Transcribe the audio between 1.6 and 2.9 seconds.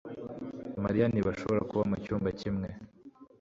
kuba mucyumba kimwe